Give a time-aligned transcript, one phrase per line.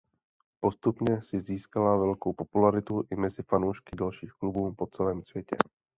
[0.59, 5.55] Postupně si získala velkou popularitu i mezi fanoušky dalších klubů po celém světě.